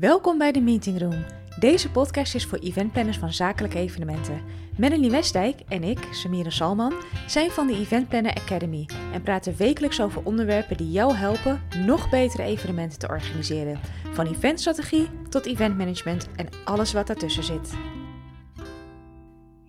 [0.00, 1.24] Welkom bij de Meeting Room.
[1.58, 4.42] Deze podcast is voor eventplanners van zakelijke evenementen.
[4.78, 6.94] Melanie Westdijk en ik, Samira Salman,
[7.26, 12.10] zijn van de Event Planner Academy en praten wekelijks over onderwerpen die jou helpen nog
[12.10, 13.80] betere evenementen te organiseren.
[14.12, 17.74] Van eventstrategie tot eventmanagement en alles wat daartussen zit.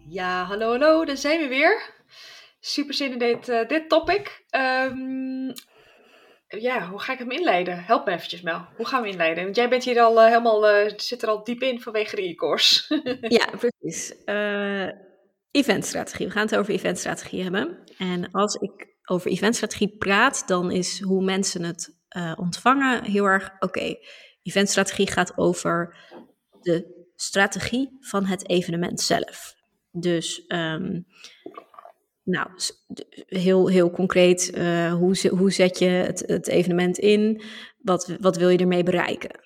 [0.07, 1.93] Ja, hallo, hallo, daar zijn we weer.
[2.59, 4.45] Super zin in dit, uh, dit topic.
[4.51, 5.53] Um,
[6.47, 7.83] ja, hoe ga ik hem inleiden?
[7.83, 8.65] Help me eventjes, Mel.
[8.75, 9.43] Hoe gaan we inleiden?
[9.43, 12.21] Want jij bent hier al uh, helemaal, uh, zit er al diep in vanwege de
[12.21, 13.01] e-course.
[13.21, 14.15] ja, precies.
[14.25, 14.89] Uh,
[15.51, 16.25] eventstrategie.
[16.25, 17.83] We gaan het over eventstrategie hebben.
[17.97, 21.95] En als ik over eventstrategie praat, dan is hoe mensen het
[22.37, 23.51] ontvangen heel erg...
[23.59, 23.95] Oké,
[24.43, 25.95] eventstrategie gaat over
[26.61, 29.55] de strategie van het evenement zelf.
[29.91, 30.43] Dus...
[30.47, 31.05] Um,
[32.27, 32.49] nou,
[33.27, 37.41] heel, heel concreet, uh, hoe, hoe zet je het, het evenement in?
[37.77, 39.39] Wat, wat wil je ermee bereiken?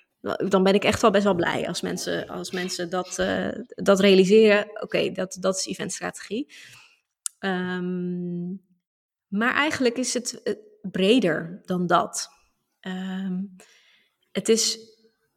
[0.48, 4.00] Dan ben ik echt wel best wel blij als mensen, als mensen dat, uh, dat
[4.00, 4.82] realiseren.
[4.82, 6.54] Oké, dat, dat is eventstrategie.
[7.38, 8.62] Um,
[9.28, 10.58] maar eigenlijk is het
[10.90, 12.28] breder dan dat.
[12.80, 13.56] Um,
[14.32, 14.78] het is,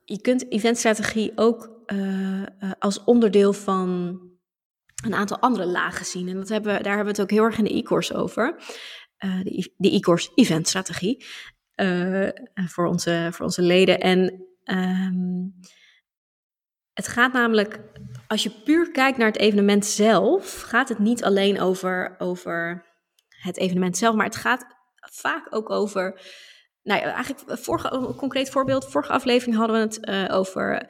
[0.03, 1.73] je kunt eventstrategie ook
[2.79, 4.19] als onderdeel van
[5.05, 6.27] een aantal andere lagen zien.
[6.27, 8.55] En dat hebben, daar hebben we het ook heel erg in de e-course over.
[9.19, 9.43] Uh,
[9.77, 11.25] de e-course eventstrategie.
[11.75, 13.99] Uh, voor, onze, voor onze leden.
[13.99, 15.53] En um,
[16.93, 17.79] het gaat namelijk,
[18.27, 22.85] als je puur kijkt naar het evenement zelf, gaat het niet alleen over, over
[23.27, 26.21] het evenement zelf, maar het gaat vaak ook over.
[26.83, 28.91] Nou eigenlijk, vorige, concreet voorbeeld.
[28.91, 30.89] Vorige aflevering hadden we het uh, over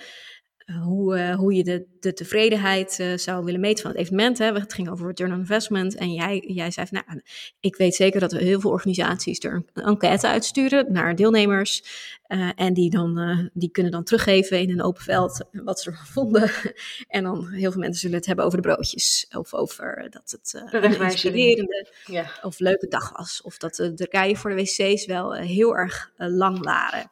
[0.74, 4.38] hoe, uh, hoe je de, de tevredenheid uh, zou willen meten van het evenement.
[4.38, 4.54] Hè.
[4.54, 5.96] Het ging over return on investment.
[5.96, 7.22] En jij, jij zei van, nou,
[7.60, 11.84] ik weet zeker dat er heel veel organisaties er een, enquête uitsturen naar deelnemers.
[12.28, 16.06] Uh, en die, dan, die kunnen dan teruggeven in een open veld wat ze ervan
[16.06, 16.52] vonden.
[17.08, 19.28] en dan heel veel mensen zullen het hebben over de broodjes.
[19.38, 22.32] Of over dat het een inspirerende ja.
[22.42, 23.42] of leuke dag was.
[23.42, 27.12] Of dat de rijen voor de wc's wel heel erg lang waren.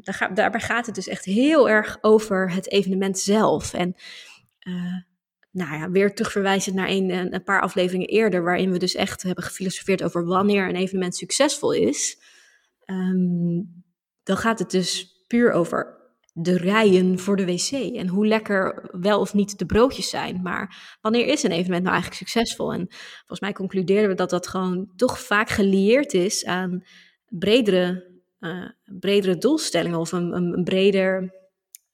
[0.00, 3.72] Daar ga, daarbij gaat het dus echt heel erg over het evenement zelf.
[3.74, 3.94] En
[4.68, 4.96] uh,
[5.50, 9.44] nou ja, weer terugverwijzend naar een, een paar afleveringen eerder, waarin we dus echt hebben
[9.44, 12.22] gefilosofeerd over wanneer een evenement succesvol is.
[12.86, 13.84] Um,
[14.22, 15.96] dan gaat het dus puur over
[16.32, 20.42] de rijen voor de wc en hoe lekker wel of niet de broodjes zijn.
[20.42, 22.72] Maar wanneer is een evenement nou eigenlijk succesvol?
[22.72, 22.86] En
[23.18, 26.84] volgens mij concludeerden we dat dat gewoon toch vaak gelieerd is aan
[27.28, 28.07] bredere,
[28.40, 31.36] uh, bredere doelstellingen of een, een, een breder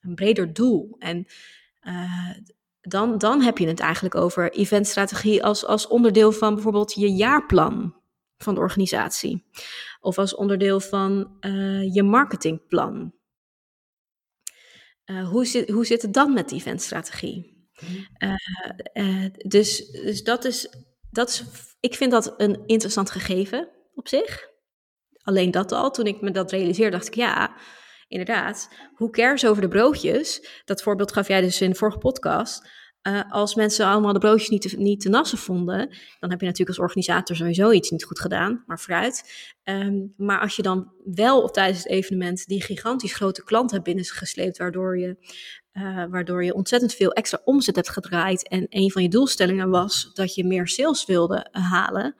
[0.05, 0.95] een breder doel.
[0.99, 1.25] En
[1.81, 2.31] uh,
[2.81, 7.95] dan, dan heb je het eigenlijk over eventstrategie als, als onderdeel van bijvoorbeeld je jaarplan
[8.37, 9.45] van de organisatie.
[9.99, 13.13] Of als onderdeel van uh, je marketingplan.
[15.05, 17.53] Uh, hoe, zit, hoe zit het dan met die eventstrategie?
[19.37, 20.69] dus dus dat, is,
[21.11, 21.43] dat is,
[21.79, 24.53] ik vind dat een interessant gegeven op zich.
[25.25, 27.55] Alleen dat al, toen ik me dat realiseerde, dacht ik ja,
[28.07, 30.47] inderdaad, hoe cares over de broodjes?
[30.65, 32.69] Dat voorbeeld gaf jij dus in de vorige podcast.
[33.07, 36.45] Uh, als mensen allemaal de broodjes niet te, niet te nassen vonden, dan heb je
[36.45, 39.53] natuurlijk als organisator sowieso iets niet goed gedaan, maar vooruit.
[39.63, 44.57] Um, maar als je dan wel tijdens het evenement die gigantisch grote klant hebt binnengesleept,
[44.57, 45.17] waardoor je,
[45.73, 50.11] uh, waardoor je ontzettend veel extra omzet hebt gedraaid en een van je doelstellingen was
[50.13, 52.15] dat je meer sales wilde halen,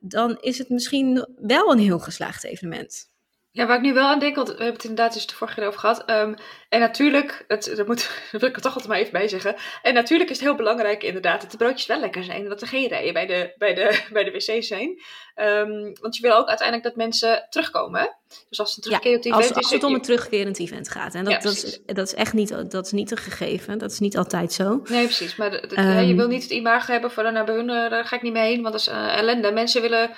[0.00, 3.12] dan is het misschien wel een heel geslaagd evenement.
[3.56, 5.56] Ja, waar ik nu wel aan denk, want we hebben het inderdaad dus de vorige
[5.56, 6.10] keer over gehad.
[6.10, 6.34] Um,
[6.68, 9.56] en natuurlijk, het, dat, moet, dat wil ik er toch altijd maar even bij zeggen.
[9.82, 12.42] En natuurlijk is het heel belangrijk inderdaad dat de broodjes wel lekker zijn.
[12.42, 15.02] En dat er geen rijen bij de, bij de, bij de wc's zijn.
[15.36, 18.16] Um, want je wil ook uiteindelijk dat mensen terugkomen.
[18.48, 19.62] Dus als het een terugkerend ja, event als, is...
[19.62, 21.14] Als het om een terugkerend event gaat.
[21.14, 23.78] En dat, ja, dat, is, dat is echt niet, dat is niet een gegeven.
[23.78, 24.82] Dat is niet altijd zo.
[24.84, 25.36] Nee, precies.
[25.36, 28.04] Maar de, de, um, je wil niet het imago hebben van nou, bij hun, daar
[28.04, 28.62] ga ik niet mee heen.
[28.62, 29.52] Want dat is uh, ellende.
[29.52, 30.10] Mensen willen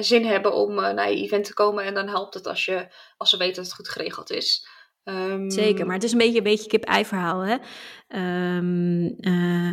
[0.00, 1.84] zin hebben om uh, naar je event te komen.
[1.84, 4.68] En dan helpt het als, je, als ze weten dat het goed geregeld is.
[5.04, 7.40] Um, Zeker, maar het is een beetje een beetje kip-ei verhaal.
[7.40, 7.56] Hè?
[8.56, 9.72] Um, uh,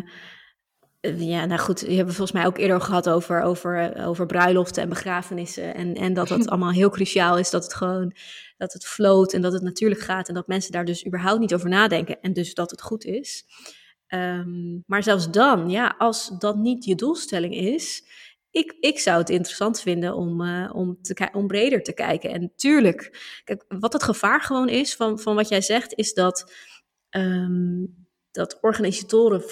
[1.01, 4.89] ja, nou goed, we hebben volgens mij ook eerder gehad over, over, over bruiloften en
[4.89, 5.75] begrafenissen.
[5.75, 8.15] En, en dat dat allemaal heel cruciaal is, dat het gewoon
[8.57, 10.27] dat het float en dat het natuurlijk gaat.
[10.27, 12.21] En dat mensen daar dus überhaupt niet over nadenken.
[12.21, 13.45] En dus dat het goed is.
[14.07, 18.03] Um, maar zelfs dan, ja, als dat niet je doelstelling is,
[18.53, 22.31] ik, ik zou het interessant vinden om, uh, om, te, om breder te kijken.
[22.31, 26.51] En tuurlijk, kijk, wat het gevaar gewoon is van, van wat jij zegt, is dat,
[27.09, 29.43] um, dat organisatoren,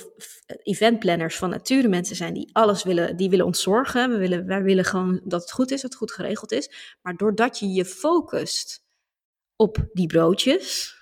[0.64, 4.10] eventplanners van nature mensen zijn die alles willen, die willen ontzorgen.
[4.10, 6.98] We willen, wij willen gewoon dat het goed is, dat het goed geregeld is.
[7.02, 8.86] Maar doordat je je focust
[9.56, 10.96] op die broodjes,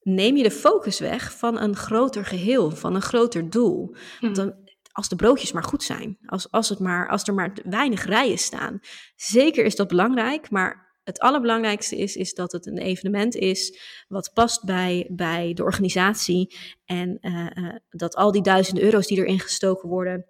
[0.00, 3.94] neem je de focus weg van een groter geheel, van een groter doel.
[4.32, 4.63] Dan,
[4.94, 8.38] als de broodjes maar goed zijn, als, als, het maar, als er maar weinig rijen
[8.38, 8.80] staan.
[9.16, 14.30] Zeker is dat belangrijk, maar het allerbelangrijkste is, is dat het een evenement is wat
[14.34, 16.56] past bij, bij de organisatie.
[16.84, 20.26] En eh, eh, dat al die duizenden euro's die erin gestoken worden,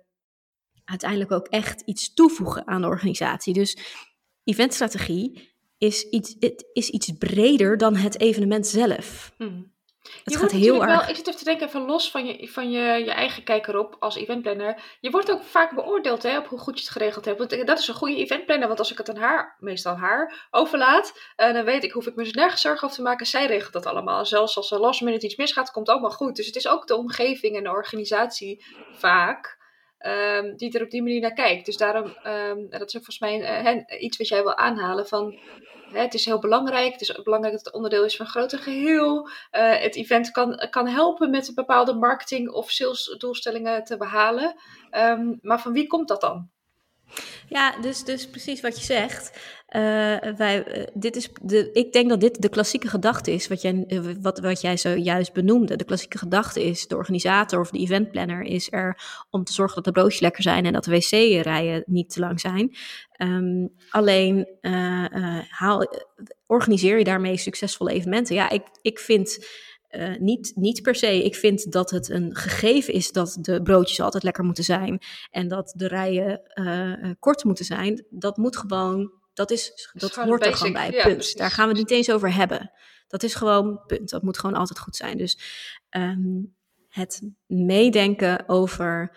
[0.84, 3.55] uiteindelijk ook echt iets toevoegen aan de organisatie.
[3.55, 3.78] Dus
[4.44, 6.37] eventstrategie is iets,
[6.72, 9.34] is iets breder dan het evenement zelf.
[9.38, 9.62] Mhm.
[10.04, 10.86] Het je gaat heel erg.
[10.86, 13.66] wel, ik zit even te denken, even los van je, van je, je eigen kijk
[13.66, 14.82] erop als eventplanner.
[15.00, 17.38] Je wordt ook vaak beoordeeld hè, op hoe goed je het geregeld hebt.
[17.38, 21.32] Want dat is een goede eventplanner, want als ik het aan haar, meestal haar, overlaat,
[21.36, 23.26] eh, dan weet ik, hoef ik me dus nergens zorgen over te maken.
[23.26, 24.26] Zij regelt dat allemaal.
[24.26, 26.36] Zelfs als er last minute iets misgaat, komt het allemaal goed.
[26.36, 29.62] Dus het is ook de omgeving en de organisatie vaak.
[29.98, 31.66] ehm, die er op die manier naar kijkt.
[31.66, 35.38] Dus daarom, ehm, dat is ook volgens mij eh, iets wat jij wil aanhalen van
[36.02, 36.93] het is heel belangrijk.
[36.93, 39.29] Het is belangrijk dat het onderdeel is van een groter geheel.
[39.50, 44.55] Eh, het event kan, kan helpen met bepaalde marketing- of salesdoelstellingen te behalen.
[44.91, 46.50] Ehm, maar van wie komt dat dan?
[47.48, 49.32] Ja, dus, dus precies wat je zegt.
[49.66, 49.80] Eh,
[50.36, 53.84] wij, eh, dit is de, ik denk dat dit de klassieke gedachte is, wat jij,
[53.86, 55.76] eh, wat, wat jij zojuist benoemde.
[55.76, 58.98] De klassieke gedachte is, de organisator of de eventplanner is er
[59.30, 62.40] om te zorgen dat de broodjes lekker zijn en dat de wc-rijen niet te lang
[62.40, 62.76] zijn.
[63.12, 64.46] Ehm, alleen
[65.48, 65.86] haal,
[66.46, 68.34] organiseer je daarmee succesvolle evenementen.
[68.34, 69.46] Ja, ik, ik vind
[69.94, 71.25] eh, niet, niet per se.
[71.25, 75.02] Ik vind dat het een gegeven is dat de broodjes altijd lekker moeten zijn.
[75.31, 78.06] En dat de rijen eh, kort moeten zijn.
[78.11, 80.91] Dat moet gewoon, dat, is, dat hoort er gewoon bij.
[80.91, 81.14] Ja, punt.
[81.14, 81.35] precies.
[81.35, 82.70] Daar gaan we het niet eens over hebben.
[83.08, 84.11] Dat is gewoon, punt.
[84.11, 85.17] Dat moet gewoon altijd goed zijn.
[85.17, 85.38] Dus
[85.88, 86.43] ehm,
[86.88, 89.17] het meedenken over,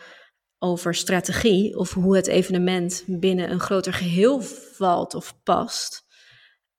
[0.59, 6.06] over strategie of hoe het evenement binnen een groter geheel valt of past.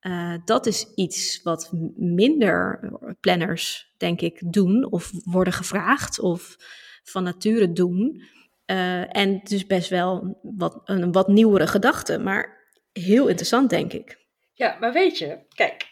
[0.01, 2.79] Uh, dat is iets wat minder
[3.19, 6.55] planners, denk ik, doen of worden gevraagd of
[7.03, 8.21] van nature doen.
[8.65, 14.27] Uh, en dus best wel wat, een wat nieuwere gedachte, maar heel interessant, denk ik.
[14.53, 15.88] Ja, maar weet je, kijk,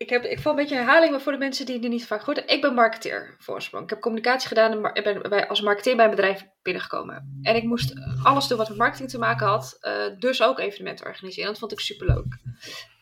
[0.00, 2.06] ik, heb, ik val een beetje in herhaling, maar voor de mensen die het niet
[2.06, 2.48] vaak hebben.
[2.48, 3.84] Ik ben marketeer voor oorsprong.
[3.84, 7.40] Ik heb communicatie gedaan en ben bij, als marketeer bij een bedrijf binnengekomen.
[7.42, 9.78] En ik moest alles doen wat met marketing te maken had.
[9.82, 11.50] Uh, dus ook evenementen organiseren.
[11.50, 12.38] Dat vond ik superleuk.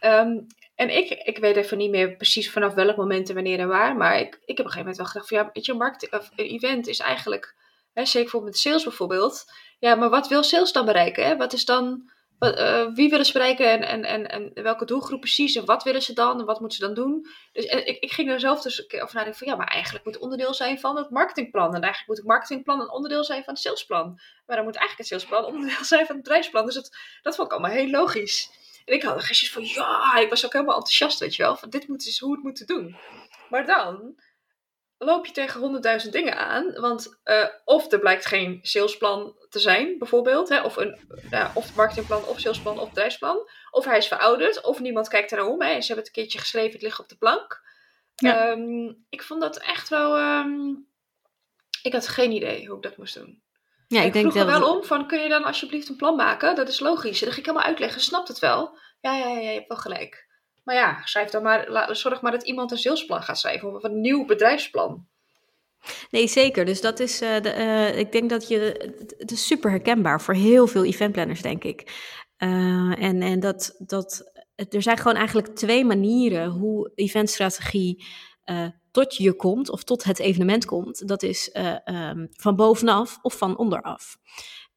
[0.00, 3.68] Um, en ik, ik weet even niet meer precies vanaf welk moment en wanneer en
[3.68, 3.96] waar.
[3.96, 6.30] Maar ik, ik heb op een gegeven moment wel gedacht van ja, weet je, of
[6.36, 7.54] een event is eigenlijk,
[7.92, 9.44] hè, zeker bijvoorbeeld met sales bijvoorbeeld.
[9.78, 11.26] Ja, maar wat wil sales dan bereiken?
[11.26, 11.36] Hè?
[11.36, 12.10] Wat is dan...
[12.40, 16.02] Uh, wie willen ze bereiken en, en, en, en welke doelgroep precies en wat willen
[16.02, 17.26] ze dan en wat moeten ze dan doen.
[17.52, 20.14] Dus en ik, ik ging er zelf dus over nadenken van ja, maar eigenlijk moet
[20.14, 21.74] het onderdeel zijn van het marketingplan.
[21.74, 24.20] En eigenlijk moet het marketingplan een onderdeel zijn van het salesplan.
[24.46, 26.64] Maar dan moet eigenlijk het salesplan onderdeel zijn van het bedrijfsplan.
[26.64, 28.50] Dus dat, dat vond ik allemaal heel logisch.
[28.84, 31.56] En ik had er gisteren van ja, ik was ook helemaal enthousiast, weet je wel.
[31.56, 32.96] Van dit moet, is hoe het moeten doen.
[33.50, 34.16] Maar dan
[34.98, 36.72] loop je tegen honderdduizend dingen aan.
[36.80, 40.48] Want uh, of er blijkt geen salesplan te zijn, bijvoorbeeld.
[40.48, 40.98] Hè, of, een,
[41.30, 43.50] uh, of marketingplan, of salesplan, of bedrijfsplan.
[43.70, 45.62] Of hij is verouderd, of niemand kijkt er naar om.
[45.62, 47.66] Hè, en ze hebben het een keertje geschreven, het ligt op de plank.
[48.14, 48.50] Ja.
[48.50, 50.18] Um, ik vond dat echt wel...
[50.18, 50.86] Um,
[51.82, 53.42] ik had geen idee hoe ik dat moest doen.
[53.88, 54.58] Ja, ik, ik denk vroeg er dat...
[54.60, 56.54] wel om van, kun je dan alsjeblieft een plan maken?
[56.54, 57.18] Dat is logisch.
[57.18, 58.78] En dan ging ik helemaal uitleggen, snapt het wel?
[59.00, 60.27] Ja, ja, ja, je hebt wel gelijk.
[60.68, 63.74] Maar ja, schrijf dan maar, zorg maar dat iemand een salesplan gaat schrijven.
[63.74, 65.06] Of een nieuw bedrijfsplan.
[66.10, 66.64] Nee, zeker.
[66.64, 68.58] Dus dat is, uh, de, uh, ik denk dat je,
[69.18, 71.80] het is super herkenbaar voor heel veel eventplanners, denk ik.
[72.38, 78.04] Uh, en en dat, dat, er zijn gewoon eigenlijk twee manieren hoe eventstrategie
[78.90, 81.08] tot je komt of tot het evenement komt.
[81.08, 84.16] Dat is um, van bovenaf of van onderaf.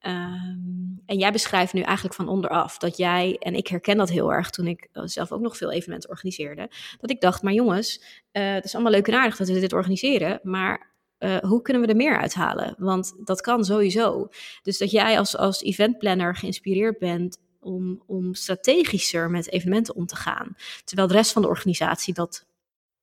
[0.07, 4.33] Um, en jij beschrijft nu eigenlijk van onderaf dat jij, en ik herken dat heel
[4.33, 8.53] erg toen ik zelf ook nog veel evenementen organiseerde, dat ik dacht, maar jongens, uh,
[8.53, 11.87] het is allemaal leuk en aardig dat we dit organiseren, maar uh, hoe kunnen we
[11.87, 12.75] er meer uithalen?
[12.77, 14.27] Want dat kan sowieso.
[14.61, 20.15] Dus dat jij als, als eventplanner geïnspireerd bent om, om strategischer met evenementen om te
[20.15, 22.45] gaan, terwijl de rest van de organisatie dat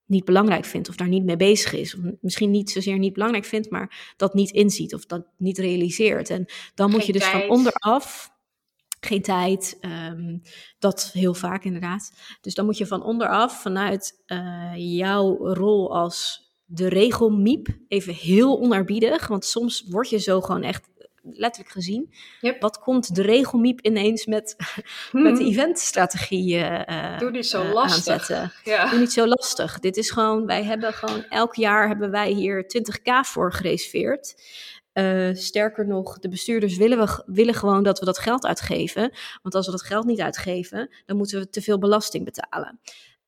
[0.08, 1.94] niet belangrijk vindt of daar niet mee bezig is.
[1.94, 6.30] Of misschien niet zozeer niet belangrijk vindt, maar dat niet inziet of dat niet realiseert.
[6.30, 7.32] En dan moet je dus tijd.
[7.32, 8.30] van onderaf,
[9.00, 10.42] geen tijd, um,
[10.78, 12.12] dat heel vaak inderdaad.
[12.40, 18.60] Dus dan moet je van onderaf, vanuit uh, jouw rol als de regelmiep, even heel
[18.60, 20.88] onerbiedig, want soms word je zo gewoon echt
[21.32, 22.14] letterlijk gezien.
[22.40, 22.60] Yep.
[22.60, 24.56] Wat komt de regelmiep ineens met,
[25.10, 25.22] Hmm.
[25.30, 28.12] met de eventstrategie uh, Doe niet zo uh, lastig.
[28.12, 28.52] aanzetten?
[28.64, 28.90] Ja.
[28.90, 29.78] Doe niet zo lastig.
[29.78, 34.34] Dit is gewoon, wij hebben gewoon, elk jaar hebben wij hier 20k voor gereserveerd.
[34.94, 39.12] Uh, sterker nog, de bestuurders willen, we, willen gewoon dat we dat geld uitgeven.
[39.42, 42.80] Want als we dat geld niet uitgeven, dan moeten we te veel belasting betalen.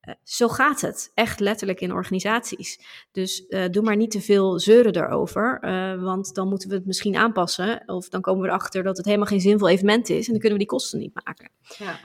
[0.08, 2.80] Uh, zo gaat het, echt letterlijk in organisaties.
[3.12, 6.86] Dus uh, doe maar niet te veel zeuren erover, uh, want dan moeten we het
[6.86, 7.82] misschien aanpassen.
[7.86, 10.58] Of dan komen we erachter dat het helemaal geen zinvol evenement is en dan kunnen
[10.58, 11.50] we die kosten niet maken.
[11.78, 11.98] Ja.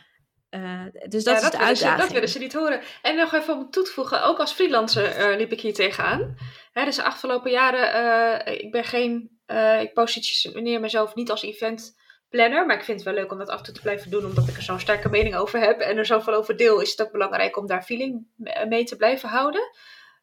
[1.07, 1.77] dus dat ja, is de uitdaging.
[1.77, 2.81] Ze, dat willen ze niet horen.
[3.01, 6.35] En nog even om toe te voegen, ook als freelancer liep ik hier tegenaan.
[6.71, 9.39] Hè, dus de afgelopen jaren, ik ben geen,
[9.81, 11.95] ik positioneer mezelf niet als event
[12.35, 12.65] planner.
[12.65, 14.47] Maar ik vind het wel leuk om dat af en toe te blijven doen, omdat
[14.47, 17.11] ik er zo'n sterke mening over heb en er zoveel over deel, is het ook
[17.11, 18.27] belangrijk om daar feeling
[18.67, 19.69] mee te blijven houden.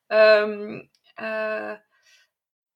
[0.07, 0.91] Um,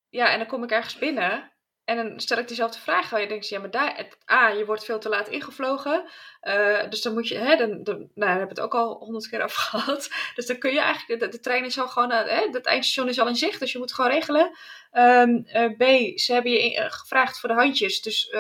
[0.09, 1.53] ja, en dan kom ik ergens binnen
[1.87, 3.21] en dan stel ik dezelfde vraag.
[3.21, 6.05] Je denkt, ja, maar daar, A, je wordt veel te laat ingevlogen.
[6.43, 9.29] Uh, dus dan moet je, hè, dan, dan, nou, we hebben het ook al honderd
[9.29, 10.11] keer over gehad.
[10.35, 13.21] Dus dan kun je eigenlijk, de, trein is al gewoon, uh, hè, het eindstation is
[13.21, 13.61] al in zicht.
[13.61, 14.57] Dus je moet gewoon regelen.
[14.93, 18.03] Um, uh, B, ze hebben je gevraagd voor de handjes.
[18.03, 18.35] Dus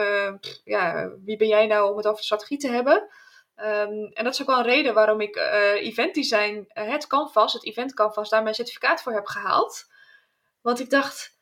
[0.64, 3.08] ja, wie ben jij nou om het over strategie te hebben?
[3.56, 5.36] Um, en dat is ook wel een reden waarom ik
[5.80, 9.86] event design, het canvas, het event canvas, daar mijn certificaat voor heb gehaald.
[10.60, 11.35] Want ik dacht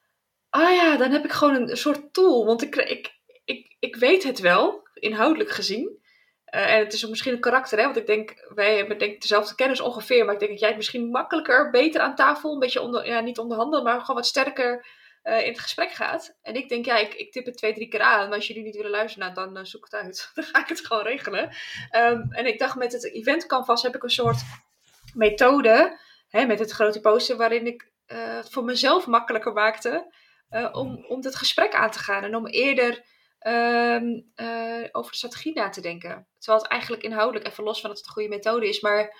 [0.54, 2.44] ah ja, dan heb ik gewoon een soort tool.
[2.44, 6.02] Want ik, ik, ik, ik weet het wel, inhoudelijk gezien.
[6.54, 7.84] Uh, en het is misschien een karakter, hè?
[7.84, 10.24] want ik denk, wij hebben denk dezelfde kennis ongeveer.
[10.24, 13.20] Maar ik denk dat jij het misschien makkelijker, beter aan tafel, een beetje onder, ja,
[13.20, 14.86] niet onderhandelen, maar gewoon wat sterker
[15.24, 16.36] uh, in het gesprek gaat.
[16.42, 18.28] En ik denk, ja, ik, ik tip het twee, drie keer aan.
[18.28, 20.30] Maar als jullie niet willen luisteren, nou, dan uh, zoek het uit.
[20.34, 21.42] dan ga ik het gewoon regelen.
[21.96, 24.38] Um, en ik dacht, met het event canvas heb ik een soort
[25.14, 30.12] methode, hè, met het grote poster, waarin ik het voor mezelf makkelijker maakte
[30.54, 33.04] uh, om, om dat gesprek aan te gaan en om eerder
[33.40, 34.02] uh,
[34.36, 36.26] uh, over de strategie na te denken.
[36.38, 39.16] Terwijl het eigenlijk inhoudelijk, even los van dat het een goede methode is, maar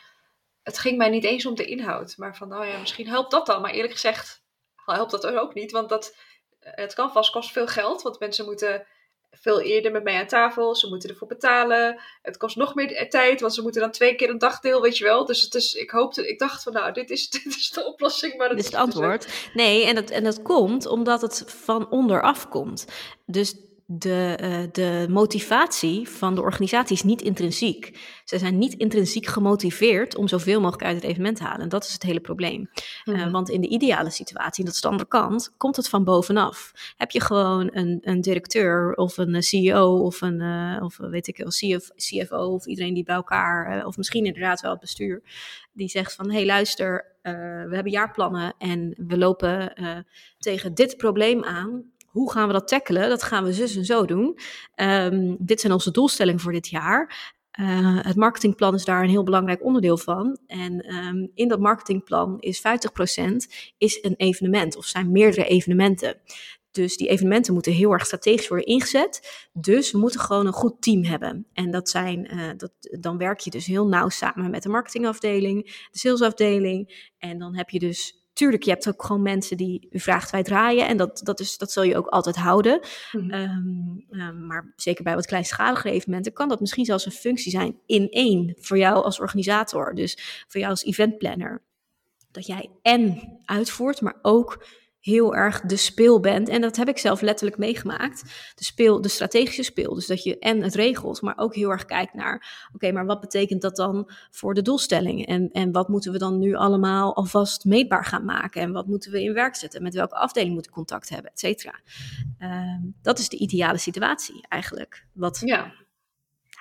[0.63, 2.17] het ging mij niet eens om de inhoud.
[2.17, 3.63] Maar van, nou ja, misschien helpt dat dan.
[3.63, 4.45] Maar eerlijk gezegd
[4.85, 6.17] helpt dat ook niet, want dat,
[6.61, 8.87] het canvas kost veel geld, want mensen moeten
[9.41, 10.75] veel eerder met mij aan tafel.
[10.75, 12.01] Ze moeten ervoor betalen.
[12.23, 15.05] Het kost nog meer tijd, want ze moeten dan twee keer een dagdeel, weet je
[15.05, 15.25] wel.
[15.25, 18.37] Dus het is, ik hoopte, ik dacht van nou, dit is, dit is de oplossing.
[18.37, 19.51] Maar dat dit is het antwoord.
[19.55, 22.85] Nee, en dat, en dat komt omdat het van onderaf komt.
[23.27, 23.55] Dus
[23.87, 27.99] de, uh, de motivatie van de organisatie is niet intrinsiek.
[28.25, 31.61] Ze zijn niet intrinsiek gemotiveerd om zoveel mogelijk uit het evenement te halen.
[31.61, 32.71] En dat is het hele probleem.
[33.05, 35.89] Mm uh, want in de ideale situatie, en dat is de andere kant, komt het
[35.89, 36.73] van bovenaf.
[36.97, 41.37] Heb je gewoon een, een directeur of een CEO of een, uh, of weet ik
[41.37, 45.23] wel, CF, CFO of iedereen die bij elkaar, of misschien inderdaad wel het bestuur,
[45.73, 49.73] die zegt van, hé hey, luister, we hebben jaarplannen en we lopen
[50.39, 53.09] tegen dit probleem aan hoe gaan we dat tackelen?
[53.09, 54.39] Dat gaan we zus en zo doen.
[54.77, 57.33] Um, dit zijn onze doelstellingen voor dit jaar.
[57.61, 60.39] Uh, het marketingplan is daar een heel belangrijk onderdeel van.
[60.47, 62.63] En um, in dat marketingplan is 50%
[63.79, 66.21] is een evenement of zijn meerdere evenementen.
[66.71, 69.49] Dus die evenementen moeten heel erg strategisch worden ingezet.
[69.53, 71.47] Dus we moeten gewoon een goed team hebben.
[71.53, 75.65] En dat zijn, uh, dat, dan werk je dus heel nauw samen met de marketingafdeling,
[75.91, 77.09] de salesafdeling.
[77.19, 80.43] En dan heb je dus tuurlijk, je hebt ook gewoon mensen die u vraagt wij
[80.43, 80.89] draaien.
[80.89, 82.81] En dat, dat, is, dat zul je ook altijd houden.
[83.13, 84.05] Mm -hmm.
[84.11, 88.09] um, maar zeker bij wat kleinschalige evenementen kan dat misschien zelfs een functie zijn in
[88.11, 89.95] één voor jou als organisator.
[89.95, 91.63] Dus voor jou als eventplanner.
[92.31, 94.67] Dat jij en uitvoert, maar ook
[95.05, 96.49] heel erg de speel bent.
[96.49, 98.23] En dat heb ik zelf letterlijk meegemaakt.
[98.55, 99.95] De, speel, de strategische speel.
[99.95, 102.69] Dus dat je en het regelt, maar ook heel erg kijkt naar...
[102.75, 105.27] oké, maar wat betekent dat dan voor de doelstelling?
[105.27, 108.61] En, en wat moeten we dan nu allemaal alvast meetbaar gaan maken?
[108.61, 109.83] En wat moeten we in werk zetten?
[109.83, 111.31] Met welke afdeling moet ik contact hebben?
[111.31, 111.81] Et cetera.
[112.39, 115.07] Uh, dat is de ideale situatie eigenlijk.
[115.13, 115.73] Wat ja.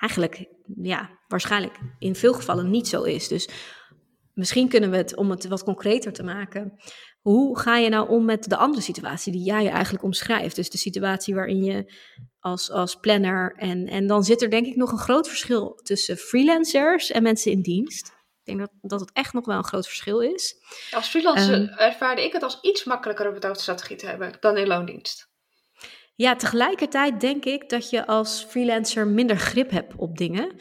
[0.00, 0.46] eigenlijk,
[0.82, 3.28] ja, waarschijnlijk in veel gevallen niet zo is.
[3.28, 3.48] Dus
[4.34, 6.76] misschien kunnen we het, om het wat concreter te maken,
[7.20, 10.56] hoe ga je nou om met de andere situatie die jij eigenlijk omschrijft?
[10.56, 11.92] Dus de situatie waarin je
[12.38, 16.16] als, als planner en, en dan zit er denk ik nog een groot verschil tussen
[16.16, 18.06] freelancers en mensen in dienst.
[18.06, 20.54] Ik denk dat, dat het echt nog wel een groot verschil is.
[20.90, 24.66] Als freelancer um, ervaarde ik het als iets makkelijker om strategie te hebben dan in
[24.66, 25.32] loondienst.
[26.14, 30.56] Ja, tegelijkertijd denk ik dat je als freelancer minder grip hebt op dingen.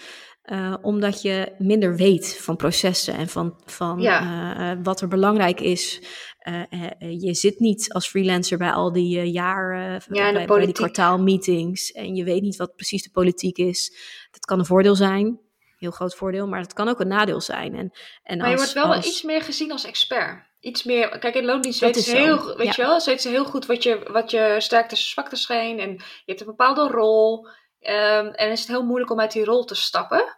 [0.52, 4.74] Uh, omdat je minder weet van processen en van, van ja.
[4.74, 6.02] uh, wat er belangrijk is.
[6.44, 9.78] Uh, je zit niet als freelancer bij al die jaar,
[10.10, 11.92] ja, bij, bij, die kwartaalmeetings.
[11.92, 13.98] En je weet niet wat precies de politiek is.
[14.32, 15.40] Dat kan een voordeel zijn,
[15.78, 17.76] heel groot voordeel, maar het kan ook een nadeel zijn.
[17.76, 17.92] En,
[18.24, 19.08] en maar als, je wordt wel als...
[19.08, 20.52] iets meer gezien als expert.
[20.60, 22.74] Iets meer, kijk in loondienst weten ze heel, weet ja.
[22.76, 25.80] je wel, ze weten heel goed wat je, wat je sterktes en zwaktes zijn.
[25.80, 27.48] En je hebt een bepaalde rol.
[27.84, 30.38] Um, en is het heel moeilijk om uit die rol te stappen.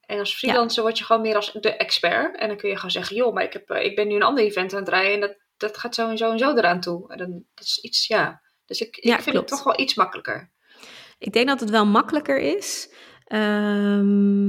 [0.00, 0.82] En als freelancer ja.
[0.82, 2.36] word je gewoon meer als de expert.
[2.36, 4.44] En dan kun je gewoon zeggen, joh, maar ik, heb, ik ben nu een ander
[4.44, 5.12] event aan het draaien.
[5.12, 7.10] En dat, dat gaat zo en zo en zo eraan toe.
[7.12, 8.42] En dan, dat is iets, ja.
[8.66, 9.50] Dus ik, ik ja, vind klopt.
[9.50, 10.52] het toch wel iets makkelijker.
[11.18, 12.94] Ik denk dat het wel makkelijker is.
[13.28, 14.42] Um,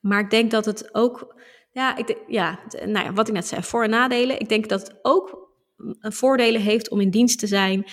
[0.00, 1.40] maar ik denk dat het ook
[1.70, 4.40] Ja, ik, ja, nou ja, wat ik net zei, voor- en nadelen.
[4.40, 5.50] Ik denk dat het ook
[5.98, 7.84] voordelen heeft om in dienst te zijn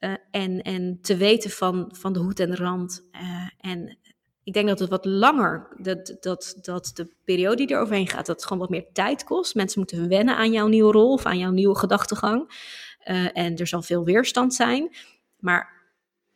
[0.00, 3.08] uh, en, en te weten van, van de hoed en de rand.
[3.12, 3.98] Uh, en
[4.44, 8.26] ik denk dat het wat langer, dat, dat, dat de periode die er overheen gaat,
[8.26, 9.54] dat het gewoon wat meer tijd kost.
[9.54, 12.68] Mensen moeten wennen aan jouw nieuwe rol of aan jouw nieuwe gedachtegang.
[13.04, 14.96] Uh, en er zal veel weerstand zijn.
[15.38, 15.80] Maar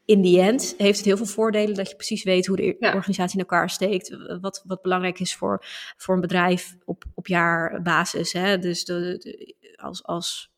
[0.04, 2.94] in die end heeft het heel veel voordelen dat je precies weet hoe de ja.
[2.94, 4.16] organisatie in elkaar steekt.
[4.40, 5.64] Wat, wat belangrijk is voor,
[5.96, 8.32] voor een bedrijf op, op jaarbasis.
[8.32, 8.58] Hè?
[8.58, 10.53] Dus de, de, als, als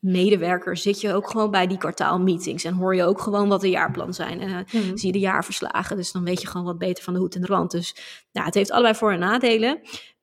[0.00, 3.70] medewerker zit je ook gewoon bij die kwartaalmeetings en hoor je ook gewoon wat de
[3.70, 4.40] jaarplan zijn.
[4.40, 7.18] En uh, zie je de jaarverslagen, dus dan weet je gewoon wat beter van de
[7.20, 7.70] hoed en de rand.
[7.70, 7.94] Dus
[8.30, 9.80] ja, het heeft allebei voor- en nadelen.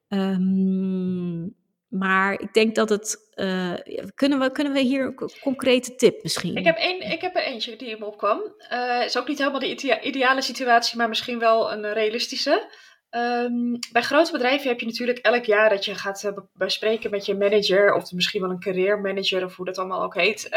[0.08, 1.56] Um,
[1.88, 3.18] maar ik denk dat het.
[3.36, 3.74] Uh,
[4.16, 6.56] kunnen, we, kunnen we hier een concrete tip misschien?
[6.56, 8.42] Ik heb, één, ik heb er eentje die in me opkwam.
[8.58, 12.72] Het uh, is ook niet helemaal de ideale situatie, maar misschien wel een realistische.
[13.18, 17.26] Um, bij grote bedrijven heb je natuurlijk elk jaar dat je gaat uh, bespreken met
[17.26, 20.50] je manager, of misschien wel een career manager, of hoe dat allemaal ook heet,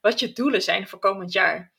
[0.00, 1.72] wat je doelen zijn voor komend jaar.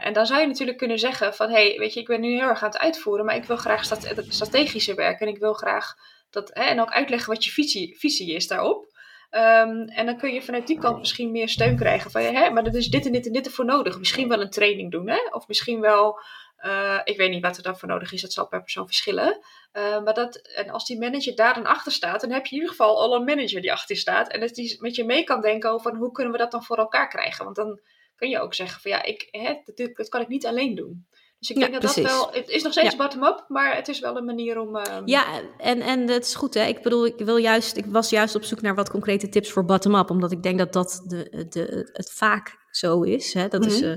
[0.00, 2.48] en dan zou je natuurlijk kunnen zeggen van, hey, weet je, ik ben nu heel
[2.48, 5.94] erg aan het uitvoeren, maar ik wil graag strate strategischer werken en ik wil graag
[6.30, 8.88] dat, hè, en ook uitleggen wat je visie, visie is daarop.
[9.30, 12.10] Um, en dan kun je vanuit die kant misschien meer steun krijgen.
[12.10, 13.98] Van, hè, maar er is dit en dit en dit ervoor nodig.
[13.98, 15.08] Misschien wel een training doen.
[15.08, 15.18] Hè?
[15.30, 16.20] Of misschien wel,
[16.66, 18.22] uh, ik weet niet wat er dan voor nodig is.
[18.22, 19.38] Dat zal per persoon verschillen.
[19.72, 22.60] Uh, maar dat, en als die manager daar dan achter staat, dan heb je in
[22.60, 24.28] ieder geval al een manager die achter staat.
[24.28, 26.76] En dat die met je mee kan denken over hoe kunnen we dat dan voor
[26.76, 27.44] elkaar krijgen.
[27.44, 27.80] Want dan
[28.16, 31.06] kun je ook zeggen van ja, ik, hè, dat, dat kan ik niet alleen doen.
[31.38, 32.02] Dus ik denk dat precies.
[32.02, 32.32] dat wel.
[32.32, 32.96] Het is nog steeds ja.
[32.96, 34.76] bottom-up, maar het is wel een manier om.
[34.76, 34.82] Uh...
[35.04, 35.24] Ja,
[35.58, 36.54] en, en dat is goed.
[36.54, 36.64] Hè?
[36.64, 39.64] Ik bedoel, ik, wil juist, ik was juist op zoek naar wat concrete tips voor
[39.64, 43.34] bottom-up, omdat ik denk dat dat de, de, het vaak zo is.
[43.34, 43.48] Hè?
[43.48, 43.76] Dat mm -hmm.
[43.76, 43.96] is uh,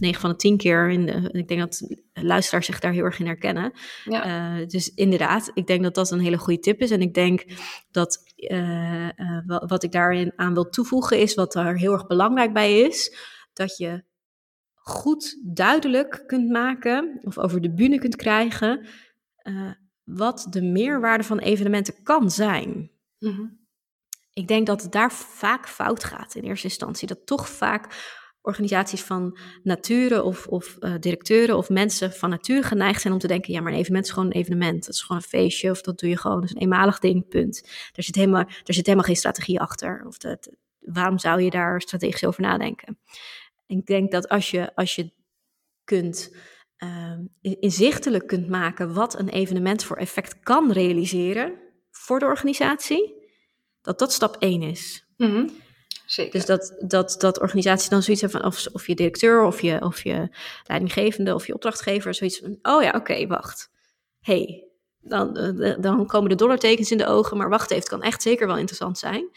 [0.00, 0.90] 9 van de 10 keer.
[0.90, 3.72] In de, ik denk dat luisteraars zich daar heel erg in herkennen.
[4.04, 4.58] Ja.
[4.60, 6.90] Uh, dus inderdaad, ik denk dat dat een hele goede tip is.
[6.90, 7.44] En ik denk
[7.90, 9.08] dat uh,
[9.46, 13.16] wat ik daarin aan wil toevoegen is, wat er heel erg belangrijk bij is,
[13.52, 14.04] dat je
[14.74, 18.86] goed duidelijk kunt maken of over de bühne kunt krijgen
[19.42, 19.70] uh,
[20.04, 22.90] wat de meerwaarde van evenementen kan zijn.
[23.18, 23.63] Mm -hmm.
[24.34, 27.08] Ik denk dat het daar vaak fout gaat in eerste instantie.
[27.08, 33.00] Dat toch vaak organisaties van nature of, of uh, directeuren of mensen van nature geneigd
[33.00, 34.84] zijn om te denken: ja, maar een evenement is gewoon een evenement.
[34.84, 36.40] Dat is gewoon een feestje of dat doe je gewoon.
[36.40, 37.68] Dat is een eenmalig ding, punt.
[37.92, 40.04] Er zit helemaal, zit helemaal geen strategie achter.
[40.06, 42.98] Of dat, waarom zou je daar strategisch over nadenken?
[43.66, 45.12] Ik denk dat als je, als je
[45.84, 46.36] kunt
[46.78, 51.52] uh, inzichtelijk kunt maken wat een evenement voor effect kan realiseren
[51.90, 53.23] voor de organisatie,
[53.84, 55.04] dat dat stap één is.
[55.16, 55.50] Mm -hmm.
[56.06, 56.32] Zeker.
[56.32, 59.80] Dus dat, dat, dat organisaties dan zoiets hebben van, of, of je directeur, of je,
[59.80, 60.28] of je
[60.66, 63.70] leidinggevende, of je opdrachtgever, zoiets van, oh ja, oké, okay, wacht.
[64.20, 64.64] hey,
[65.00, 65.34] dan,
[65.80, 68.56] dan komen de dollartekens in de ogen, maar wacht even, het kan echt zeker wel
[68.56, 69.30] interessant zijn.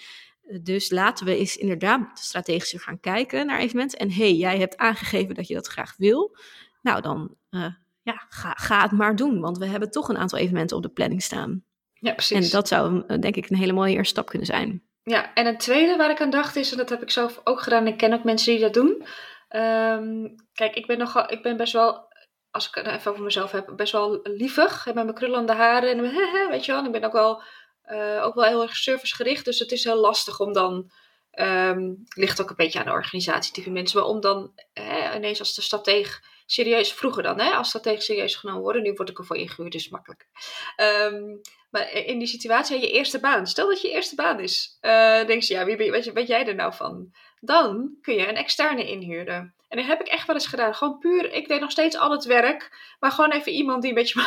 [0.61, 3.99] Dus laten we eens inderdaad strategisch gaan kijken naar evenementen.
[3.99, 6.37] En hey, jij hebt aangegeven dat je dat graag wil.
[6.81, 9.39] Nou, dan uh, ja, ga, ga het maar doen.
[9.39, 11.63] Want we hebben toch een aantal evenementen op de planning staan.
[11.99, 12.45] Ja, precies.
[12.45, 14.83] En dat zou denk ik een hele mooie eerste stap kunnen zijn.
[15.03, 17.61] Ja, en een tweede waar ik aan dacht is, en dat heb ik zelf ook
[17.61, 19.05] gedaan, en ik ken ook mensen die dat doen.
[19.49, 22.07] Um, kijk, ik ben, nogal, ik ben best wel,
[22.51, 24.85] als ik het even over mezelf heb, best wel lievig.
[24.85, 26.01] Met mijn krullende haren en
[26.49, 26.85] weet je wel.
[26.85, 27.43] ik ben ook wel
[27.85, 29.45] uh, ook wel heel erg servicegericht.
[29.45, 30.91] Dus het is heel lastig om dan.
[31.39, 33.99] Um, ligt ook een beetje aan de organisatie, die mensen.
[33.99, 34.51] Maar om dan
[35.15, 38.81] ineens als de stratege serieus, vroeger dan, hè, als stratege serieus genomen worden.
[38.81, 40.27] Nu word ik ervoor ingehuurd, dus makkelijk.
[40.77, 43.47] Um, maar in die situatie, je eerste baan.
[43.47, 44.77] Stel dat je eerste baan is.
[44.81, 47.13] Uh, denk je, ja, wie ben, weet, weet jij er nou van?
[47.39, 49.53] Dan kun je een externe inhuren.
[49.67, 50.75] En dat heb ik echt wel eens gedaan.
[50.75, 52.95] Gewoon puur, ik deed nog steeds al het werk.
[52.99, 54.21] Maar gewoon even iemand die een beetje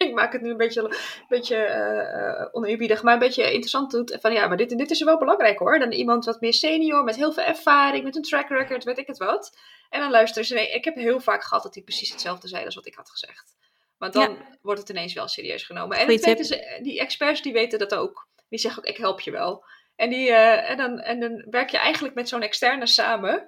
[0.08, 0.96] ik maak het nu een beetje, een
[1.28, 4.18] beetje uh, oneerbiedig, maar een beetje interessant doet.
[4.20, 5.78] Van ja, maar dit dit is wel belangrijk hoor.
[5.78, 9.06] Dan iemand wat meer senior, met heel veel ervaring, met een track record, weet ik
[9.06, 9.58] het wat.
[9.88, 10.54] En dan luisteren ze.
[10.54, 13.10] Nee, ik heb heel vaak gehad dat hij precies hetzelfde zei als wat ik had
[13.10, 13.56] gezegd.
[13.98, 14.58] Maar dan ja.
[14.62, 15.98] wordt het ineens wel serieus genomen.
[15.98, 18.28] En het is, die experts die weten dat ook.
[18.48, 19.64] Die zeggen ook, ik help je wel.
[19.96, 23.46] En, die, uh, en, dan, en dan werk je eigenlijk met zo'n externe samen.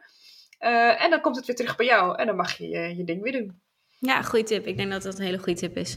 [0.60, 2.18] Uh, en dan komt het weer terug bij jou.
[2.18, 3.62] En dan mag je je, je ding weer doen.
[4.04, 4.66] Ja, goede tip.
[4.66, 5.96] Ik denk dat dat een hele goede tip is.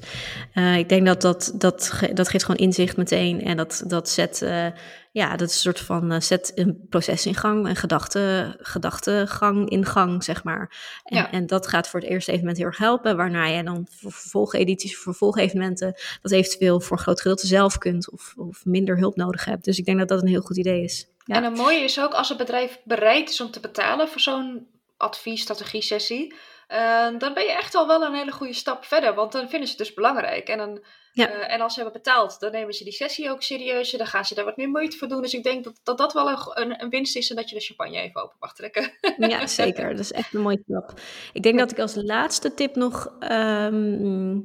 [0.54, 3.42] Uh, ik denk dat dat, dat, dat geeft gewoon inzicht meteen.
[3.42, 4.68] En dat, dat zet, uh,
[5.12, 9.70] ja, dat is een soort van, uh, zet een proces in gang, een gedachte, gedachtegang
[9.70, 10.76] in gang, zeg maar.
[11.04, 11.32] En, ja.
[11.32, 13.18] en dat gaat voor het eerste evenement heel erg helpen.
[13.18, 18.12] Waarna je dan voor vervolgedities, voor vervolgevenementen, dat eventueel voor een groot gedeelte zelf kunt
[18.12, 19.66] of, of minder hulp nodig hebt.
[19.66, 21.08] Dus ik denk dat dat een heel goed idee is.
[21.24, 21.36] Ja.
[21.36, 24.68] En een mooie is ook als het bedrijf bereid is om te betalen voor zo'n
[24.98, 26.34] advies, strategie sessie
[26.70, 29.14] uh, dan ben je echt al wel een hele goede stap verder.
[29.14, 30.48] Want dan vinden ze het dus belangrijk.
[30.48, 31.30] En dan Ja.
[31.30, 33.92] Eh, en als ze hebben betaald, dan nemen ze die sessie ook serieus.
[33.92, 35.22] Dan gaan ze daar wat meer moeite voor doen.
[35.22, 37.56] Dus ik denk dat dat, dat wel een, een, een winst is en dat je
[37.56, 38.92] de champagne even open mag trekken.
[39.18, 39.90] Ja, zeker.
[39.90, 41.00] Dat is echt een mooie tip.
[41.34, 44.40] Ik denk dat ik als laatste tip nog ehm,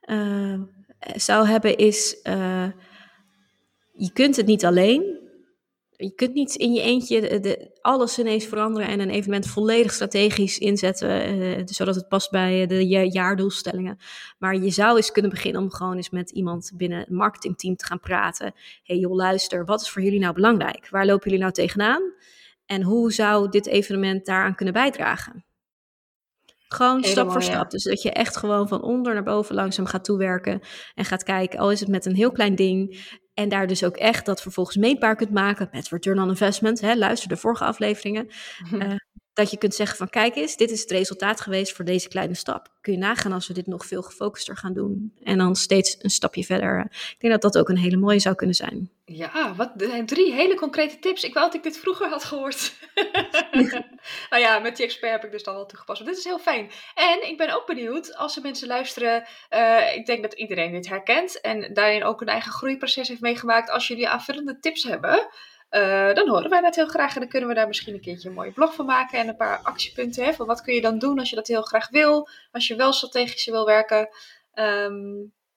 [0.00, 0.60] eh,
[1.14, 2.20] zou hebben is...
[2.22, 2.68] eh,
[3.92, 5.23] je kunt het niet alleen.
[6.04, 9.92] Je kunt niet in je eentje de, de- alles ineens veranderen en een evenement volledig
[9.92, 13.98] strategisch inzetten, eh, zodat het past bij eh, de ja- jaardoelstellingen.
[14.38, 17.86] Maar je zou eens kunnen beginnen om gewoon eens met iemand binnen het marketingteam te
[17.86, 18.52] gaan praten.
[18.82, 20.88] hey joh, luister, wat is voor jullie nou belangrijk?
[20.90, 22.12] Waar lopen jullie nou tegenaan?
[22.66, 25.44] En hoe zou dit evenement daaraan kunnen bijdragen?
[26.68, 27.70] Gewoon stap voor stap.
[27.70, 30.60] Dus dat je echt gewoon van onder naar boven langzaam gaat toewerken.
[30.94, 33.00] En gaat kijken, al is het met een heel klein ding.
[33.34, 36.80] En daar dus ook echt dat vervolgens meetbaar kunt maken met return on investment.
[36.80, 38.28] Hè, luister de vorige afleveringen.
[38.78, 38.94] Eh,
[39.34, 42.34] dat je kunt zeggen van kijk eens, dit is het resultaat geweest voor deze kleine
[42.34, 42.68] stap.
[42.80, 45.12] Kun je nagaan als we dit nog veel gefocuster gaan doen.
[45.22, 46.80] En dan steeds een stapje verder.
[46.90, 48.90] Ik denk dat dat ook een hele mooie zou kunnen zijn.
[49.06, 51.24] Ja, wat er zijn drie hele concrete tips.
[51.24, 52.72] Ik wou dat ik dit vroeger had gehoord.
[54.30, 56.00] nou ja, met die expert heb ik dus dan wel toegepast.
[56.00, 56.70] Maar dit is heel fijn.
[56.94, 60.88] En ik ben ook benieuwd, als er mensen luisteren, eh, ik denk dat iedereen dit
[60.88, 63.70] herkent en daarin ook een eigen groeiproces heeft meegemaakt.
[63.70, 65.28] Als jullie aanvullende tips hebben,
[65.74, 67.14] eh, dan horen wij dat heel graag.
[67.14, 69.36] En dan kunnen we daar misschien een keertje een mooie blog van maken en een
[69.36, 70.24] paar actiepunten.
[70.24, 72.76] Hè, van wat kun je dan doen als je dat heel graag wil, als je
[72.76, 74.08] wel strategisch wil werken.
[74.52, 75.02] Ehm,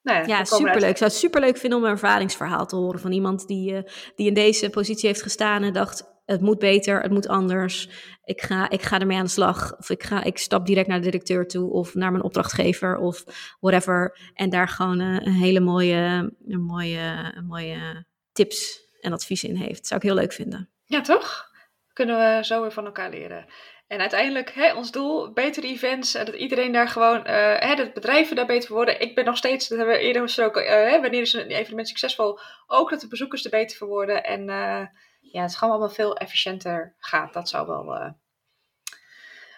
[0.01, 0.89] nou ja, Ja, uit- superleuk.
[0.89, 4.27] Ik zou het superleuk vinden om een ervaringsverhaal te horen van iemand die, eh, die
[4.27, 7.89] in deze positie heeft gestaan en dacht: het moet beter, het moet anders.
[8.23, 9.77] Ik ga, ik ga ermee aan de slag.
[9.77, 13.23] Of ik, ga, ik stap direct naar de directeur toe of naar mijn opdrachtgever of
[13.59, 14.17] whatever.
[14.33, 19.55] En daar gewoon eh, een hele mooie, een mooie, een mooie tips en adviezen in
[19.55, 19.87] heeft.
[19.87, 20.69] Zou ik heel leuk vinden.
[20.85, 21.51] Ja, toch?
[21.93, 23.45] Kunnen we zo weer van elkaar leren.
[23.87, 27.93] En uiteindelijk, hè, ons doel, betere events, en dat iedereen daar gewoon, eh, hè, dat
[27.93, 29.01] bedrijven daar beter voor worden.
[29.01, 31.87] Ik ben nog steeds, dat hebben we eerder besproken, eh, hè, wanneer is een evenement
[31.87, 34.23] succesvol, ook dat de bezoekers er beter voor worden.
[34.23, 34.85] En eh,
[35.19, 37.33] ja, het gewoon allemaal veel efficiënter gaat.
[37.33, 38.13] Dat zou wel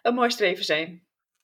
[0.01, 0.87] een mooi streven zijn.
[0.87, 1.01] En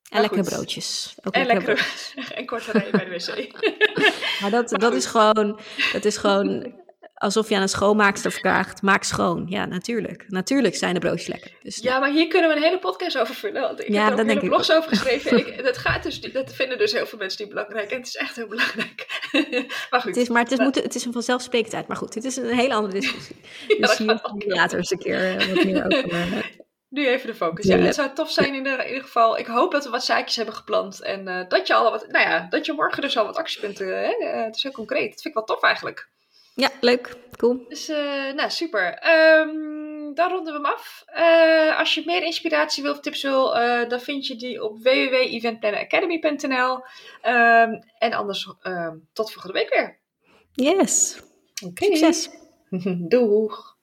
[0.10, 1.16] Maar lekkere broodjes.
[1.24, 3.64] Ook En lekkere lekker en korte rijden bij de wc.
[4.42, 5.60] Maar dat, dat is gewoon,
[5.94, 6.84] dat is gewoon
[7.16, 9.46] alsof je aan een schoonmaakster vraagt, maak schoon.
[9.50, 10.26] Ja, natuurlijk.
[10.28, 11.52] Natuurlijk zijn de broodjes lekker.
[11.64, 13.62] Dus Ja, maar hier kunnen we een hele podcast over vullen.
[13.62, 15.38] Want ik Ja, heb er ook hele ik blogs over geschreven.
[15.48, 17.92] Ik, dat, gaat dus, dat vinden dus heel veel mensen niet belangrijk.
[17.92, 19.06] En het is echt heel belangrijk.
[19.90, 20.16] maar goed.
[20.16, 21.88] Het is, maar het is, moet, het is een vanzelfsprekendheid.
[21.88, 23.36] Maar goed, dit is een hele andere discussie.
[23.68, 26.10] Ja, Dus hier later eens een keer eh, wat meer over.
[26.12, 26.44] eh,
[26.90, 27.66] Nu even de focus.
[27.66, 29.38] Ja, het zou tof zijn in, de- in ieder geval.
[29.38, 31.02] Ik hoop dat we wat zaakjes hebben gepland.
[31.02, 33.88] En eh, dat je al wat, nou ja, dat je morgen dus al wat actiepunten,
[33.88, 34.28] hè?
[34.44, 35.12] het is heel concreet.
[35.12, 36.10] Dat vind ik wel tof eigenlijk.
[36.56, 37.16] Ja, leuk.
[37.38, 37.66] Cool.
[37.68, 38.94] Dus, eh, nou, super.
[38.94, 41.04] Ehm, dan ronden we hem af.
[41.06, 44.78] Eh, als je meer inspiratie wil of tips wil, eh, dan vind je die op
[44.78, 46.84] www.eventplanningacademy.nl.
[47.22, 50.00] Ehm, en anders ehm, tot volgende week weer.
[50.54, 51.20] Yes.
[51.66, 51.86] Oké.
[51.86, 52.30] Succes.
[53.12, 53.75] Doeg.